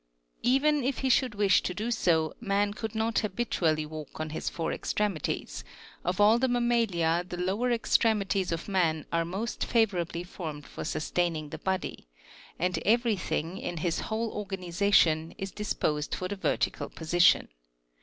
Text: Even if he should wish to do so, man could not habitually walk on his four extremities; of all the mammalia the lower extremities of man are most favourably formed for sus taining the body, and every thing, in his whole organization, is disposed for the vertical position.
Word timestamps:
Even 0.41 0.83
if 0.83 0.97
he 1.05 1.09
should 1.09 1.35
wish 1.35 1.61
to 1.61 1.75
do 1.75 1.91
so, 1.91 2.33
man 2.41 2.73
could 2.73 2.95
not 2.95 3.19
habitually 3.19 3.85
walk 3.85 4.19
on 4.19 4.31
his 4.31 4.49
four 4.49 4.73
extremities; 4.73 5.63
of 6.03 6.19
all 6.19 6.39
the 6.39 6.47
mammalia 6.47 7.23
the 7.29 7.37
lower 7.37 7.69
extremities 7.69 8.51
of 8.51 8.67
man 8.67 9.05
are 9.13 9.23
most 9.23 9.63
favourably 9.63 10.23
formed 10.23 10.65
for 10.65 10.83
sus 10.83 11.11
taining 11.11 11.51
the 11.51 11.59
body, 11.59 12.07
and 12.57 12.79
every 12.83 13.15
thing, 13.15 13.59
in 13.59 13.77
his 13.77 13.99
whole 14.09 14.31
organization, 14.31 15.35
is 15.37 15.51
disposed 15.51 16.15
for 16.15 16.27
the 16.27 16.35
vertical 16.35 16.89
position. 16.89 17.49